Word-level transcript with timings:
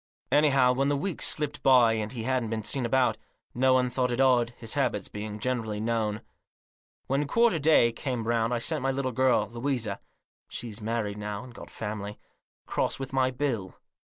Anyhow, 0.31 0.73
when 0.73 0.89
the 0.89 0.97
weeks 0.97 1.27
slipped 1.27 1.61
by, 1.61 1.93
and 1.93 2.11
he 2.11 2.25
wasn't 2.25 2.65
seen 2.65 2.87
about, 2.87 3.19
no 3.53 3.73
one 3.75 3.91
thought 3.91 4.09
it 4.09 4.19
odd, 4.19 4.49
his 4.57 4.73
habits 4.73 5.07
being 5.09 5.37
generally 5.37 5.79
known. 5.79 6.23
When 7.05 7.27
quarter 7.27 7.59
day 7.59 7.91
came 7.91 8.27
round 8.27 8.51
I 8.51 8.57
sent 8.57 8.81
my 8.81 8.89
little 8.89 9.11
girl, 9.11 9.47
Louisa— 9.49 9.99
she's 10.49 10.81
married 10.81 11.19
now, 11.19 11.41
Digitized 11.41 11.53
by 11.53 11.53
COUNSEL'S 11.53 11.53
OPINION. 11.53 11.53
163 11.53 11.53
and 11.53 11.53
got 11.53 11.67
a 11.67 11.81
family— 11.85 12.19
across 12.67 12.97
with 12.97 13.13
my 13.13 13.29
bill. 13.29 13.75